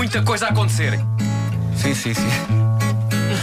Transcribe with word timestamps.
muita 0.00 0.22
coisa 0.22 0.46
a 0.46 0.48
acontecer. 0.48 0.98
Sim, 1.76 1.94
sim, 1.94 2.14
sim. 2.14 2.22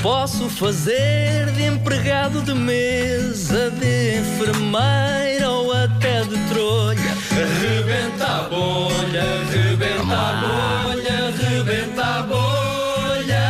Posso 0.02 0.50
fazer 0.50 1.52
de 1.52 1.66
empregado 1.68 2.42
de 2.42 2.52
mesa, 2.52 3.70
de 3.70 4.18
enfermeira 4.18 5.52
ou 5.52 5.72
até 5.72 6.24
de 6.24 6.36
trolha. 6.50 7.14
Rebenta 7.62 8.26
a 8.26 8.50
bolha, 8.50 9.24
rebenta 9.52 10.16
a 10.16 10.84
bolha, 10.88 11.32
rebenta 11.48 12.04
a 12.04 12.24
bolha. 12.24 13.46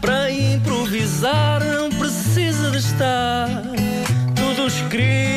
Para 0.00 0.30
improvisar 0.30 1.64
não 1.64 1.90
precisa 1.90 2.70
de 2.70 2.78
estar 2.78 3.48
tudo 4.36 4.68
escrito 4.68 5.31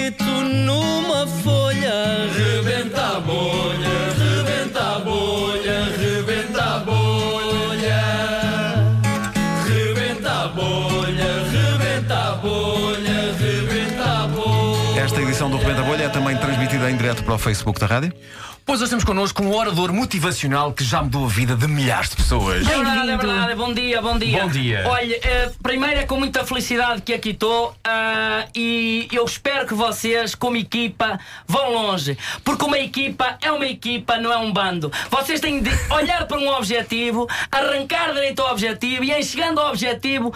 Esta 15.05 15.21
edição 15.21 15.51
do 15.51 15.57
Rebenta 15.57 15.83
Bolha 15.83 16.05
é 16.05 16.09
também 16.09 16.35
transmitida 16.35 16.89
em 16.89 16.97
direto 16.97 17.23
para 17.23 17.35
o 17.35 17.37
Facebook 17.37 17.79
da 17.79 17.85
rádio. 17.85 18.11
Pois 18.65 18.81
nós 18.81 18.89
temos 18.89 19.03
connosco 19.03 19.43
um 19.43 19.53
orador 19.53 19.93
motivacional 19.93 20.73
que 20.73 20.83
já 20.83 21.03
mudou 21.03 21.25
a 21.25 21.27
vida 21.27 21.55
de 21.55 21.67
milhares 21.67 22.09
de 22.09 22.15
pessoas. 22.15 22.67
É 22.67 22.75
verdade, 22.75 23.09
é 23.11 23.17
verdade. 23.17 23.53
Bom 23.53 23.71
dia, 23.71 24.01
bom 24.01 24.17
dia. 24.17 24.41
Bom 24.41 24.49
dia. 24.49 24.83
Olha, 24.87 25.19
eh, 25.21 25.51
primeiro 25.61 25.99
é 25.99 26.05
com 26.05 26.17
muita 26.17 26.43
felicidade 26.43 27.03
que 27.03 27.13
aqui 27.13 27.29
estou 27.29 27.75
ah, 27.83 28.47
e 28.55 29.07
eu 29.11 29.23
espero 29.23 29.67
que 29.67 29.75
vocês, 29.75 30.33
como 30.33 30.57
equipa, 30.57 31.19
vão 31.47 31.71
longe. 31.71 32.17
Porque 32.43 32.65
uma 32.65 32.79
equipa 32.79 33.37
é 33.39 33.51
uma 33.51 33.67
equipa, 33.67 34.17
não 34.17 34.33
é 34.33 34.37
um 34.37 34.51
bando. 34.51 34.91
Vocês 35.11 35.39
têm 35.39 35.61
de 35.61 35.69
olhar 35.91 36.25
para 36.25 36.39
um 36.39 36.49
objetivo, 36.49 37.27
arrancar 37.51 38.11
direito 38.11 38.41
ao 38.41 38.51
objetivo 38.51 39.03
e, 39.03 39.11
em 39.11 39.21
chegando 39.21 39.59
ao 39.59 39.69
objetivo, 39.69 40.33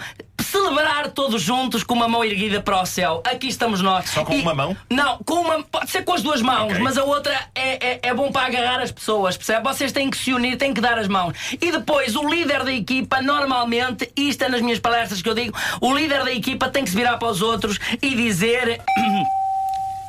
celebrar 0.50 1.10
todos 1.10 1.40
juntos 1.40 1.82
com 1.84 1.94
uma 1.94 2.08
mão 2.08 2.24
erguida 2.24 2.60
para 2.60 2.80
o 2.82 2.86
céu. 2.86 3.22
Aqui 3.24 3.48
estamos 3.48 3.80
nós. 3.80 4.10
Só 4.10 4.24
com 4.24 4.32
E- 4.34 4.40
uma 4.42 4.54
mão? 4.54 4.76
Não, 4.90 5.18
com 5.18 5.34
uma. 5.42 5.62
Pode 5.62 5.90
ser 5.90 6.02
com 6.04 6.12
as 6.14 6.22
duas 6.22 6.42
mãos, 6.42 6.72
Ok. 6.72 6.78
mas 6.82 6.98
a 6.98 7.04
outra 7.04 7.32
é, 7.54 7.92
é, 7.92 8.00
é 8.02 8.14
bom 8.14 8.30
para 8.32 8.46
agarrar 8.46 8.80
as 8.80 8.90
pessoas, 8.90 9.36
percebe? 9.36 9.62
Vocês 9.62 9.92
têm 9.92 10.10
que 10.10 10.16
se 10.16 10.32
unir, 10.32 10.56
têm 10.56 10.74
que 10.74 10.80
dar 10.80 10.98
as 10.98 11.08
mãos. 11.08 11.34
E 11.60 11.70
depois, 11.70 12.16
o 12.16 12.28
líder 12.28 12.64
da 12.64 12.72
equipa, 12.72 13.22
normalmente, 13.22 14.10
isto 14.16 14.42
é 14.42 14.48
nas 14.48 14.60
minhas 14.60 14.78
palestras 14.78 15.22
que 15.22 15.28
eu 15.28 15.34
digo, 15.34 15.56
o 15.80 15.94
líder 15.94 16.24
da 16.24 16.32
equipa 16.32 16.68
tem 16.68 16.84
que 16.84 16.90
se 16.90 16.96
virar 16.96 17.16
para 17.16 17.28
os 17.28 17.40
outros 17.42 17.78
e 18.02 18.14
dizer. 18.14 18.80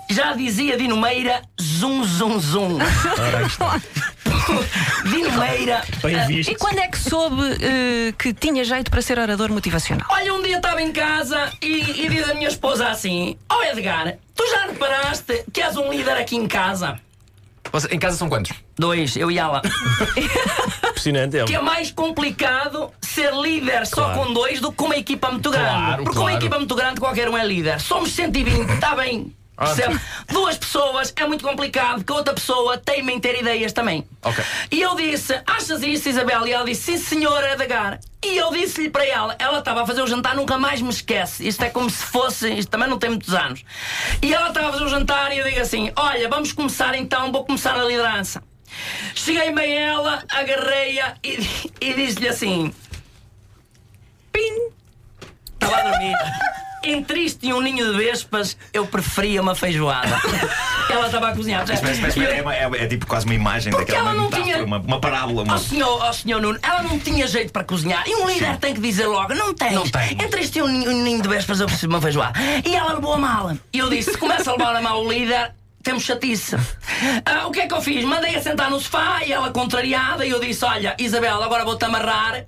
Já 0.10 0.34
dizia 0.34 0.76
Dino 0.76 0.98
Meira, 0.98 1.42
zum, 1.58 2.04
zum, 2.04 2.38
zum. 2.42 2.78
Dino 5.10 5.32
Meira. 5.40 5.82
E 6.48 6.56
quando 6.56 6.80
é 6.80 6.88
que 6.88 6.98
soube 7.00 7.42
eh, 7.62 8.14
que 8.18 8.34
tinha 8.34 8.64
jeito 8.64 8.90
para 8.92 9.02
ser 9.02 9.18
orador 9.20 9.50
motivacional? 9.52 10.08
Olha, 10.10 10.34
um 10.34 10.42
dia 10.42 10.58
estava 10.58 10.82
em 10.82 10.92
casa 10.92 11.52
e, 11.62 12.06
e 12.06 12.10
diz 12.10 12.30
a 12.30 12.34
minha 12.34 12.48
esposa 12.50 12.88
assim: 12.90 13.38
Ó 13.50 13.64
Edgar, 13.64 14.16
tu 14.36 14.46
já 14.50 14.66
reparaste 14.68 15.44
que 15.52 15.62
és 15.62 15.76
um 15.78 15.90
líder 15.92 16.18
aqui 16.18 16.36
em 16.36 16.48
casa? 16.48 17.00
Você- 17.72 17.88
Em 17.94 18.00
casa 18.00 18.18
são 18.18 18.28
quantos? 18.28 18.52
Dois, 18.78 19.16
eu 19.16 19.30
e 19.32 19.38
ela. 19.38 19.62
Impressionante, 20.90 21.38
é. 21.38 21.46
que 21.46 21.56
é 21.56 21.62
mais 21.62 21.92
complicado 21.92 22.92
ser 23.02 23.32
líder 23.34 23.86
só 23.86 24.06
Claro. 24.06 24.20
com 24.28 24.34
dois 24.34 24.60
do 24.60 24.72
que 24.72 24.78
com 24.78 24.86
uma 24.86 24.98
equipa 24.98 25.30
muito 25.32 25.50
grande. 25.50 25.70
Claro, 25.70 26.04
Porque 26.04 26.18
uma 26.20 26.26
claro. 26.30 26.42
equipa 26.44 26.58
muito 26.58 26.76
grande 26.76 27.00
qualquer 27.00 27.30
um 27.30 27.38
é 27.38 27.46
líder. 27.46 27.80
Somos 27.80 28.12
120, 28.12 28.70
está 28.74 28.96
bem. 28.96 29.34
Percebe? 29.62 30.00
Duas 30.28 30.58
pessoas 30.58 31.14
é 31.16 31.26
muito 31.28 31.44
complicado 31.44 32.04
que 32.04 32.12
outra 32.12 32.34
pessoa 32.34 32.80
teima 32.80 33.12
em 33.12 33.20
ter 33.20 33.40
ideias 33.40 33.72
também. 33.72 34.08
Ok. 34.24 34.44
E 34.72 34.82
eu 34.82 34.96
disse: 34.96 35.40
Achas 35.46 35.84
isso, 35.84 36.10
Isabel? 36.10 36.48
E 36.48 36.52
ela 36.52 36.66
disse: 36.66 36.98
Sim, 36.98 36.98
senhora 36.98 37.54
Edgar. 37.54 38.00
E 38.26 38.38
eu 38.38 38.52
disse-lhe 38.52 38.90
para 38.90 39.06
ela: 39.06 39.36
Ela 39.38 39.60
estava 39.60 39.84
a 39.84 39.86
fazer 39.86 40.02
o 40.02 40.08
jantar, 40.08 40.36
nunca 40.36 40.58
mais 40.58 40.82
me 40.82 40.90
esquece. 40.90 41.48
Isto 41.48 41.64
é 41.64 41.70
como 41.70 41.90
se 41.90 42.04
fosse. 42.04 42.52
Isto 42.52 42.70
também 42.70 42.90
não 42.90 42.98
tem 42.98 43.12
muitos 43.12 43.34
anos. 43.36 43.64
E 44.22 44.34
ela 44.34 44.48
estava 44.48 44.70
a 44.70 44.72
fazer 44.72 44.86
o 44.86 44.90
jantar 44.90 45.32
e 45.32 45.38
eu 45.38 45.46
digo 45.46 45.62
assim: 45.62 45.92
Olha, 45.96 46.28
vamos 46.28 46.52
começar 46.52 46.96
então, 46.96 47.32
vou 47.32 47.46
começar 47.46 47.80
a 47.80 47.84
liderança. 47.84 48.42
Cheguei-me 49.14 49.62
a 49.62 49.68
ela, 49.68 50.24
agarrei-a 50.32 51.16
e, 51.24 51.38
e 51.80 51.94
disse-lhe 51.94 52.28
assim: 52.28 52.74
Pim! 54.32 54.72
Estava 55.54 55.76
a 55.76 55.92
dormir. 55.92 56.16
Entre 56.84 57.20
isto 57.22 57.46
e 57.46 57.54
um 57.54 57.62
ninho 57.62 57.92
de 57.92 57.98
vespas, 57.98 58.58
eu 58.74 58.86
preferia 58.88 59.42
uma 59.42 59.54
feijoada. 59.56 60.20
Ela 60.90 61.06
estava 61.06 61.30
a 61.30 61.36
cozinhar. 61.36 61.62
Espera, 61.64 61.92
espera, 61.92 62.10
espera, 62.10 62.36
é, 62.36 62.42
uma- 62.42 62.56
é- 62.56 62.84
é 62.84 62.88
tipo 62.88 63.06
quase 63.08 63.26
uma 63.26 63.36
imagem 63.36 63.72
Porque 63.72 63.92
daquela 63.92 64.10
ela 64.10 64.18
não 64.18 64.26
metáfora, 64.26 64.52
tinha- 64.54 64.66
uma, 64.66 64.78
uma 64.80 65.00
parábola. 65.00 65.44
Uma... 65.44 65.54
Ó 65.56 65.58
senhor, 65.58 66.02
ó 66.02 66.12
senhor 66.12 66.42
Nuno, 66.42 66.60
ela 66.62 66.82
não 66.84 67.00
tinha 67.00 67.26
jeito 67.28 67.54
para 67.54 67.64
cozinhar. 67.64 68.04
E 68.08 68.16
um 68.16 68.28
líder 68.28 68.58
tem 68.58 68.74
que 68.74 68.82
dizer 68.82 69.06
logo: 69.08 69.34
não 69.34 69.54
tens. 69.54 69.74
Não 69.74 69.88
tem. 69.88 70.12
Entre 70.22 70.42
isto 70.42 70.58
e 70.58 70.62
um 70.62 70.68
ninho, 70.68 70.92
um 70.92 71.04
ninho 71.04 71.22
de 71.22 71.30
vespas, 71.30 71.60
eu 71.62 71.66
preciso 71.68 71.88
de 71.88 71.94
uma 71.94 72.02
feijoada. 72.02 72.38
E 72.66 72.76
ela 72.76 72.94
levou 72.94 73.14
a 73.14 73.18
mala. 73.18 73.58
E 73.72 73.78
eu 73.80 73.90
disse: 73.90 74.12
se 74.12 74.18
começa 74.18 74.50
a 74.52 74.54
levar 74.58 74.76
a 74.76 74.82
mal 74.82 75.02
o 75.06 75.10
líder. 75.12 75.54
Temos 75.84 76.04
chatice. 76.04 76.56
Ah, 77.26 77.48
o 77.48 77.52
que 77.52 77.62
é 77.62 77.68
que 77.68 77.74
eu 77.74 77.82
fiz? 77.82 78.04
Mandei-a 78.06 78.42
sentar 78.42 78.70
no 78.70 78.80
sofá 78.80 79.22
e 79.26 79.32
ela 79.34 79.50
contrariada. 79.52 80.26
E 80.26 80.30
eu 80.30 80.40
disse: 80.40 80.64
Olha, 80.66 80.96
Isabel, 81.00 81.42
agora 81.42 81.64
vou-te 81.66 81.84
amarrar 81.86 82.46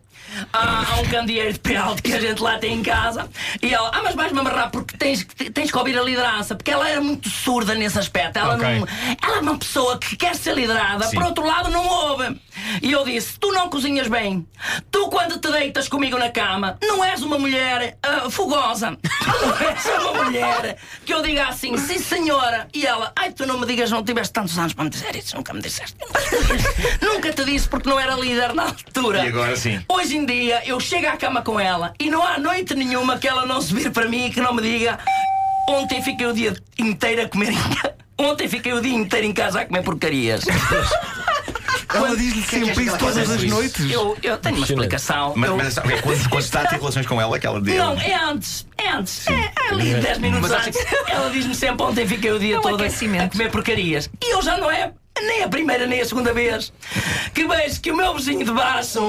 ah, 0.51 0.83
a 0.93 0.99
um 1.01 1.05
candeeiro 1.09 1.53
de 1.53 1.59
pele 1.59 2.01
que 2.01 2.13
a 2.13 2.19
gente 2.19 2.41
lá 2.41 2.57
tem 2.59 2.73
em 2.73 2.83
casa. 2.83 3.29
E 3.61 3.73
ela: 3.73 3.89
Ah, 3.93 4.01
mas 4.03 4.15
vais-me 4.15 4.39
amarrar 4.39 4.69
porque 4.71 4.95
tens, 4.97 5.23
que- 5.23 5.49
tens 5.49 5.71
que 5.71 5.77
ouvir 5.77 5.97
a 5.97 6.03
liderança. 6.03 6.55
Porque 6.55 6.71
ela 6.71 6.87
era 6.87 7.01
muito 7.01 7.29
surda 7.29 7.73
nesse 7.73 7.97
aspecto. 7.97 8.37
Ela, 8.37 8.55
Ok. 8.55 8.79
não, 8.79 8.87
ela 9.21 9.37
é 9.37 9.39
uma 9.41 9.57
pessoa 9.57 9.97
que 9.97 10.15
quer 10.15 10.35
ser 10.35 10.53
liderada, 10.55 11.05
Sim. 11.05 11.15
por 11.15 11.23
outro 11.25 11.45
lado, 11.45 11.69
não 11.69 11.85
ouve. 11.87 12.39
E 12.81 12.91
eu 12.91 13.03
disse: 13.03 13.39
Tu 13.39 13.51
não 13.51 13.69
cozinhas 13.69 14.07
bem. 14.07 14.47
Tu, 14.91 15.07
quando 15.09 15.39
te 15.39 15.51
deitas 15.51 15.87
comigo 15.87 16.17
na 16.17 16.29
cama, 16.29 16.77
não 16.81 17.03
és 17.03 17.21
uma 17.23 17.37
mulher 17.39 17.97
ah, 18.03 18.29
fogosa. 18.29 18.95
Tu 19.03 19.63
és 19.63 19.99
uma 19.99 20.23
mulher 20.25 20.77
que 21.05 21.13
eu 21.13 21.21
diga 21.21 21.47
assim: 21.47 21.75
Sim, 21.77 21.97
senhora. 21.99 22.67
E 22.73 22.85
ela: 22.85 23.11
Ai, 23.23 23.31
tu 23.31 23.45
não 23.45 23.57
me 23.57 23.65
digas, 23.65 23.89
não 23.89 24.03
tiveste 24.03 24.33
tantos 24.33 24.57
anos 24.59 24.73
para 24.73 24.83
me 24.83 24.89
dizer 24.89 25.15
isso. 25.15 25.37
Nunca 25.37 25.53
me 25.53 25.61
disseste. 25.61 25.95
Nunca 27.01 27.31
te 27.31 27.45
disse 27.45 27.69
porque 27.69 27.89
não 27.89 27.97
era 27.97 28.15
líder 28.15 28.53
na 28.53 28.63
altura. 28.63 29.23
E 29.23 29.29
agora 29.29 29.55
sim. 29.55 29.81
Hoje 29.87 30.17
em 30.17 30.25
dia, 30.25 30.61
eu 30.65 30.77
chego 30.77 31.07
à 31.07 31.15
cama 31.15 31.41
com 31.41 31.57
ela 31.57 31.93
e 31.97 32.09
não 32.09 32.21
há 32.21 32.37
noite 32.37 32.75
nenhuma 32.75 33.17
que 33.17 33.25
ela 33.25 33.45
não 33.45 33.61
se 33.61 33.73
vire 33.73 33.91
para 33.91 34.09
mim 34.09 34.25
e 34.25 34.29
que 34.29 34.41
não 34.41 34.53
me 34.53 34.61
diga: 34.61 34.99
Ontem 35.69 36.01
fiquei 36.01 36.27
o 36.27 36.33
dia 36.33 36.53
inteiro 36.77 37.21
a 37.21 37.29
comer. 37.29 37.53
Ontem 38.19 38.49
fiquei 38.49 38.73
o 38.73 38.81
dia 38.81 38.93
inteiro 38.93 39.25
em 39.25 39.33
casa 39.33 39.61
a 39.61 39.65
comer 39.65 39.83
porcarias. 39.83 40.43
Ela 41.93 42.15
diz-lhe 42.15 42.43
sempre 42.43 42.85
isso 42.85 42.97
todas 42.97 43.29
as 43.29 43.43
noites. 43.43 43.91
Eu, 43.91 44.17
eu 44.21 44.37
tenho 44.37 44.55
uma 44.57 44.65
explicação. 44.65 45.33
Mas, 45.35 45.49
Eu- 45.49 45.57
mas 45.57 45.77
ok, 45.77 46.01
quando, 46.01 46.29
quando 46.29 46.43
está 46.43 46.61
a 46.61 46.67
ter 46.67 46.77
relações 46.79 47.05
com 47.05 47.21
ela, 47.21 47.39
que 47.39 47.45
ela 47.45 47.61
diz. 47.61 47.75
Não, 47.75 47.99
é 47.99 48.15
antes. 48.15 48.65
É 48.77 48.89
antes. 48.89 49.27
É, 49.27 49.31
é 49.33 49.69
ali 49.71 49.93
10 49.93 50.17
minutos 50.19 50.49
Mas 50.49 50.67
antes. 50.67 50.85
Ela 51.07 51.29
diz-me 51.29 51.55
sempre 51.55 51.85
ontem 51.85 52.07
fiquei 52.07 52.31
o 52.31 52.39
dia 52.39 52.57
É 52.57 52.61
todo 52.61 52.83
a 52.83 53.29
comer 53.29 53.51
porcarias. 53.51 54.09
E 54.21 54.33
eu 54.33 54.41
já 54.41 54.57
não 54.57 54.69
é 54.71 54.91
nem 55.21 55.43
a 55.43 55.47
primeira 55.47 55.85
nem 55.85 56.01
a 56.01 56.05
segunda 56.05 56.33
vez 56.33 56.73
que 57.33 57.47
vejo 57.47 57.81
que 57.81 57.91
o 57.91 57.95
meu 57.95 58.13
vizinho 58.15 58.45
de 58.45 58.51
baixo 58.51 58.99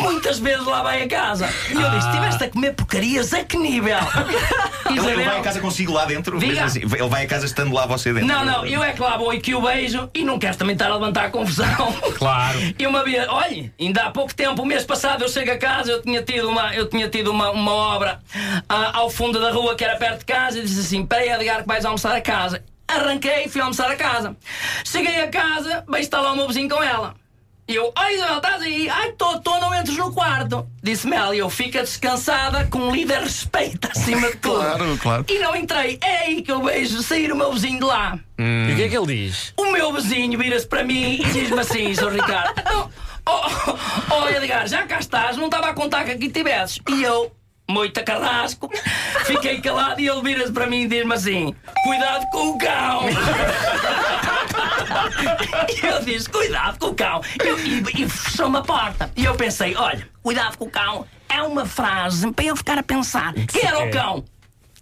muitas 0.00 0.38
vezes 0.38 0.64
lá 0.64 0.82
vai 0.82 1.02
a 1.02 1.08
casa. 1.08 1.48
E 1.68 1.74
eu 1.74 1.90
disse: 1.90 2.08
estiveste 2.08 2.44
a 2.44 2.50
comer 2.50 2.74
porcarias 2.74 3.32
a 3.32 3.44
que 3.44 3.56
nível? 3.56 3.96
Ele, 4.86 5.00
ele 5.00 5.24
vai 5.24 5.38
a 5.38 5.42
casa 5.42 5.60
consigo 5.60 5.92
lá 5.92 6.04
dentro? 6.04 6.38
Diga. 6.38 6.64
assim, 6.64 6.80
ele 6.80 7.08
vai 7.08 7.24
a 7.24 7.26
casa 7.26 7.44
estando 7.44 7.74
lá 7.74 7.86
você 7.86 8.12
dentro? 8.12 8.28
Não, 8.28 8.44
não, 8.44 8.64
eu 8.64 8.84
é 8.84 8.92
que 8.92 9.00
lá 9.00 9.16
vou 9.16 9.34
e 9.34 9.40
que 9.40 9.52
o 9.52 9.60
beijo 9.60 10.08
e 10.14 10.24
não 10.24 10.38
quero 10.38 10.56
também 10.56 10.74
estar 10.74 10.88
a 10.88 10.94
levantar 10.94 11.26
a 11.26 11.30
confusão. 11.30 11.66
Claro. 12.16 12.56
E 12.78 12.86
uma 12.86 13.02
vez, 13.02 13.26
olha, 13.28 13.72
ainda 13.80 14.02
há 14.04 14.10
pouco 14.10 14.34
tempo, 14.34 14.62
o 14.62 14.66
mês 14.66 14.84
passado, 14.84 15.24
eu 15.24 15.28
chego 15.28 15.50
a 15.50 15.56
casa, 15.56 15.90
eu 15.90 16.02
tinha 16.02 16.22
tido 16.22 16.48
uma, 16.48 16.74
eu 16.74 16.88
tinha 16.88 17.08
tido 17.08 17.30
uma, 17.30 17.50
uma 17.50 17.72
obra 17.72 18.20
ah, 18.68 18.98
ao 18.98 19.10
fundo 19.10 19.40
da 19.40 19.50
rua 19.50 19.74
que 19.74 19.84
era 19.84 19.96
perto 19.96 20.20
de 20.20 20.24
casa 20.26 20.58
e 20.58 20.62
disse 20.62 20.80
assim: 20.80 21.04
Peraí, 21.04 21.30
Edgar, 21.30 21.62
que 21.62 21.66
vais 21.66 21.84
almoçar 21.84 22.14
a 22.14 22.20
casa. 22.20 22.62
Arranquei 22.88 23.44
e 23.44 23.48
fui 23.48 23.60
almoçar 23.60 23.90
a 23.90 23.96
casa. 23.96 24.36
Cheguei 24.84 25.22
a 25.22 25.28
casa, 25.28 25.84
bem 25.88 26.00
está 26.00 26.20
lá 26.20 26.32
o 26.32 26.36
meu 26.36 26.46
vizinho 26.46 26.68
com 26.68 26.82
ela. 26.82 27.14
E 27.68 27.74
eu, 27.74 27.92
ai 27.96 28.14
Isabel, 28.14 28.36
estás 28.36 28.62
aí? 28.62 28.88
Ai, 28.88 29.08
estou, 29.08 29.36
estou, 29.36 29.60
não 29.60 29.74
entres 29.74 29.96
no 29.96 30.12
quarto. 30.12 30.64
Disse-me 30.80 31.16
ela, 31.16 31.34
e 31.34 31.40
eu 31.40 31.50
fica 31.50 31.80
descansada 31.80 32.64
com 32.66 32.78
um 32.78 32.94
líder 32.94 33.22
respeito 33.22 33.88
acima 33.90 34.30
de 34.30 34.36
tudo. 34.36 34.60
Claro, 34.60 34.98
claro. 35.02 35.24
E 35.28 35.38
não 35.40 35.56
entrei. 35.56 35.98
É 36.00 36.18
aí 36.18 36.42
que 36.42 36.52
eu 36.52 36.62
vejo 36.62 37.02
sair 37.02 37.32
o 37.32 37.36
meu 37.36 37.52
vizinho 37.52 37.80
de 37.80 37.84
lá. 37.84 38.20
E 38.38 38.72
o 38.72 38.76
que 38.76 38.82
é 38.84 38.88
que 38.88 38.96
ele 38.96 39.06
diz? 39.06 39.52
O 39.56 39.72
meu 39.72 39.92
vizinho 39.92 40.38
vira-se 40.38 40.66
para 40.66 40.84
mim 40.84 41.14
e 41.20 41.24
diz-me 41.24 41.58
assim, 41.58 41.92
Sr. 41.92 42.12
Ricardo: 42.12 42.62
Oh, 43.28 43.32
oh, 43.32 44.22
oh 44.22 44.28
Edgar, 44.28 44.68
já 44.68 44.86
cá 44.86 45.00
estás, 45.00 45.36
não 45.36 45.46
estava 45.46 45.70
a 45.70 45.74
contar 45.74 46.04
que 46.04 46.12
aqui 46.12 46.30
tivesses. 46.30 46.78
E 46.88 47.02
eu, 47.02 47.32
muito 47.68 47.98
a 47.98 48.02
carrasco, 48.02 48.70
fiquei 49.24 49.60
calado 49.60 50.00
e 50.00 50.08
ele 50.08 50.22
vira-se 50.22 50.52
para 50.52 50.66
mim 50.66 50.82
e 50.82 50.86
diz-me 50.88 51.14
assim: 51.14 51.54
Cuidado 51.84 52.26
com 52.30 52.50
o 52.50 52.58
cão. 52.58 53.02
E 55.82 55.86
eu 55.86 56.02
disse: 56.04 56.28
Cuidado 56.28 56.78
com 56.78 56.86
o 56.86 56.94
cão. 56.94 57.20
Eu- 57.44 57.58
e- 57.58 57.82
e 58.02 58.08
fechou-me 58.08 58.58
a 58.58 58.62
porta. 58.62 59.10
E 59.16 59.24
eu 59.24 59.34
pensei: 59.34 59.74
Olha, 59.76 60.08
cuidado 60.22 60.56
com 60.58 60.64
o 60.66 60.70
cão 60.70 61.06
é 61.28 61.42
uma 61.42 61.66
frase 61.66 62.30
para 62.32 62.44
eu 62.44 62.56
ficar 62.56 62.78
a 62.78 62.82
pensar: 62.82 63.32
Quem 63.48 63.64
era 63.66 63.84
o 63.84 63.90
cão? 63.90 64.24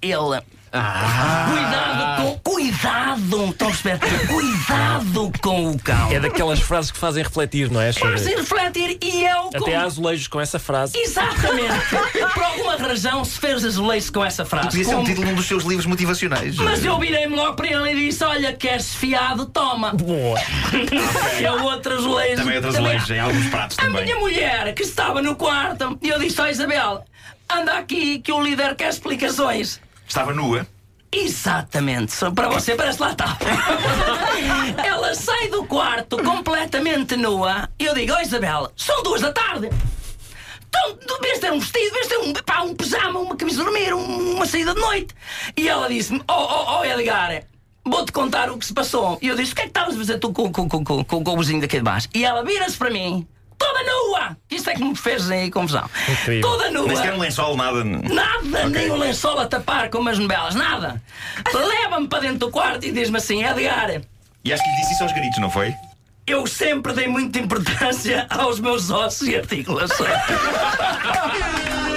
Ele 0.02 0.42
Cuidado 0.74 2.22
com. 2.22 2.38
Cuidado! 2.54 3.54
A 3.60 3.64
perceber? 3.64 3.98
Cuidado 4.26 5.32
com 5.40 5.70
o 5.70 5.78
cão. 5.78 6.10
É 6.12 6.18
daquelas 6.18 6.58
frases 6.60 6.90
que 6.90 6.98
fazem 6.98 7.22
refletir, 7.22 7.70
não 7.70 7.80
é? 7.80 7.92
Faz 7.92 8.20
Sobre- 8.22 8.36
refletir 8.36 8.98
e 9.02 9.24
eu. 9.24 9.48
Até 9.48 9.58
como- 9.60 9.76
há 9.76 9.82
azulejos 9.82 10.26
com 10.28 10.40
essa 10.40 10.58
frase. 10.58 10.98
Exatamente! 10.98 11.74
Por 12.34 12.42
alguma 12.42 12.76
razão 12.76 13.24
se 13.24 13.38
fez 13.38 13.64
azulejo 13.64 14.12
com 14.12 14.24
essa 14.24 14.44
frase. 14.44 14.68
Podia 14.68 14.84
ser 14.84 14.90
um 14.90 14.94
Como- 14.96 15.06
título 15.06 15.26
de 15.26 15.32
um 15.32 15.36
dos 15.36 15.46
seus 15.46 15.64
livros 15.64 15.86
motivacionais. 15.86 16.56
Mas 16.56 16.84
eu 16.84 16.98
virei-me 16.98 17.36
logo 17.36 17.54
para 17.54 17.68
ele 17.68 17.92
e 17.92 18.06
disse: 18.10 18.24
Olha, 18.24 18.52
queres 18.52 18.94
fiado? 18.94 19.46
Toma! 19.46 19.92
Boa. 19.94 20.38
É 21.40 21.50
o 21.52 21.62
outro 21.64 21.94
azulejo. 21.94 22.36
Também 22.36 22.56
outras 22.56 22.78
leis, 22.78 23.10
em 23.10 23.18
alguns 23.20 23.46
pratos 23.48 23.78
A 23.78 23.82
também. 23.82 24.04
minha 24.04 24.16
mulher, 24.18 24.72
que 24.74 24.82
estava 24.82 25.20
no 25.22 25.34
quarto, 25.36 25.98
e 26.02 26.08
eu 26.08 26.18
disse 26.18 26.40
à 26.40 26.50
Isabel: 26.50 27.04
Anda 27.50 27.74
aqui 27.78 28.18
que 28.20 28.32
o 28.32 28.40
líder 28.42 28.74
quer 28.74 28.88
explicações. 28.88 29.80
Estava 30.14 30.32
nua. 30.32 30.64
Exatamente, 31.10 32.12
só 32.12 32.30
para 32.30 32.48
você 32.48 32.76
parece 32.76 33.02
lá 33.02 33.10
está. 33.10 33.36
Ela 34.86 35.12
sai 35.16 35.48
do 35.48 35.64
quarto 35.64 36.22
completamente 36.22 37.16
nua 37.16 37.68
e 37.76 37.84
eu 37.84 37.92
digo: 37.94 38.12
Ó 38.12 38.20
Isabel, 38.20 38.70
são 38.76 39.02
duas 39.02 39.22
da 39.22 39.32
tarde. 39.32 39.70
Então, 40.68 41.18
devias 41.20 41.40
ter 41.40 41.50
um 41.50 41.58
vestido, 41.58 41.82
devias 41.94 42.06
ter 42.06 42.18
um, 42.18 42.32
pá, 42.32 42.62
um 42.62 42.76
pijama, 42.76 43.18
uma 43.18 43.34
camisa 43.34 43.58
de 43.58 43.64
dormir, 43.64 43.92
um- 43.92 44.36
uma 44.36 44.46
saída 44.46 44.72
de 44.72 44.80
noite. 44.80 45.12
E 45.56 45.68
ela 45.68 45.88
disse-me: 45.88 46.22
Oh, 46.28 46.32
oh, 46.32 46.78
oh, 46.78 46.84
Edgar, 46.84 47.42
vou-te 47.84 48.12
contar 48.12 48.48
o 48.52 48.56
que 48.56 48.66
se 48.66 48.72
passou. 48.72 49.18
E 49.20 49.26
eu 49.26 49.34
disse: 49.34 49.50
O 49.52 49.56
que 49.56 49.62
é 49.62 49.64
que 49.64 49.70
estavas 49.70 49.96
a 49.96 49.98
fazer 49.98 50.18
tu 50.20 50.32
com, 50.32 50.52
com, 50.52 50.68
com, 50.68 50.84
com, 50.84 51.04
com, 51.04 51.34
o 51.34 51.38
vizinho 51.38 51.60
daqui 51.60 51.78
de 51.78 51.82
baixo? 51.82 52.06
E 52.14 52.24
ela 52.24 52.44
vira-se 52.44 52.76
para 52.78 52.88
mim, 52.88 53.26
toda 53.58 53.80
nua. 53.82 54.36
Isto 54.64 54.70
é 54.70 54.74
que 54.76 54.84
me 54.84 54.96
fez 54.96 55.30
aí 55.30 55.50
confusão. 55.50 55.84
Incrível. 56.08 56.40
Toda 56.40 56.70
nua. 56.70 56.86
Nem 56.86 56.96
sequer 56.96 57.12
um 57.12 57.18
lençol, 57.18 57.54
nada. 57.54 57.84
Nada, 57.84 58.68
nem 58.70 58.90
um 58.90 58.96
lençol 58.96 59.38
a 59.38 59.46
tapar 59.46 59.90
com 59.90 59.98
umas 59.98 60.18
novelas, 60.18 60.54
nada. 60.54 61.02
Leva-me 61.52 62.08
para 62.08 62.20
dentro 62.20 62.38
do 62.38 62.50
quarto 62.50 62.86
e 62.86 62.90
diz-me 62.90 63.18
assim: 63.18 63.44
Edgar, 63.44 64.00
E 64.42 64.52
acho 64.52 64.62
que 64.62 64.70
lhe 64.70 64.76
disse 64.76 64.94
isso 64.94 65.02
aos 65.02 65.12
gritos, 65.12 65.38
não 65.38 65.50
foi? 65.50 65.74
eu 66.26 66.46
sempre 66.46 66.94
dei 66.94 67.06
muita 67.06 67.38
importância 67.38 68.26
aos 68.30 68.58
meus 68.58 68.90
ossos 68.90 69.28
e 69.28 69.36
articulações. 69.36 70.08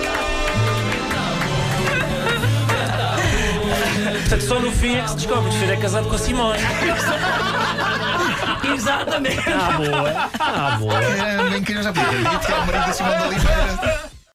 Portanto, 3.97 4.41
só 4.41 4.59
no 4.59 4.71
fim 4.71 4.95
é 4.95 5.01
que 5.01 5.09
se 5.09 5.15
descobre 5.15 5.49
que 5.49 5.55
o 5.55 5.59
senhor 5.59 5.73
é 5.73 5.77
casado 5.77 6.07
com 6.07 6.15
a 6.15 6.19
Simone. 6.19 6.59
Exatamente. 8.73 9.43
Ah, 9.49 9.71
boa. 9.77 10.29
Ah, 10.39 10.77
boa. 10.79 11.03
É, 11.03 11.49
nem 11.49 11.63
queria 11.63 11.83
já 11.83 11.93
podia 11.93 12.39
que 12.39 12.51
era 12.51 12.61
o 12.61 12.65
marido 12.65 12.85
da 12.85 12.93
Simone 12.93 13.17
de 13.17 13.23
Oliveira. 13.23 13.96